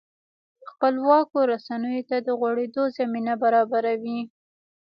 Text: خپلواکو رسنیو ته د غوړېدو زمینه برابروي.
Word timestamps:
خپلواکو 0.69 1.37
رسنیو 1.51 2.07
ته 2.09 2.17
د 2.27 2.29
غوړېدو 2.39 2.83
زمینه 2.97 3.33
برابروي. 3.43 4.19